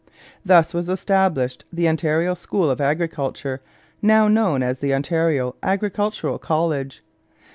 [0.43, 3.61] Thus was established the Ontario School of Agriculture,
[4.01, 7.03] now known as the Ontario Agricultural College.